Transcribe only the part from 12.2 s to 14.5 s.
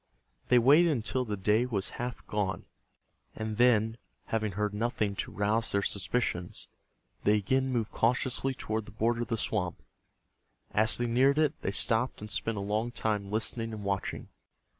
spent a long time listening and watching.